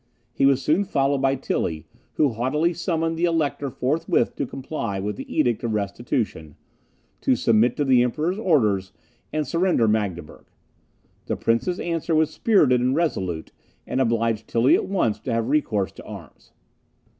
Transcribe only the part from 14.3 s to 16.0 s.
Tilly at once to have recourse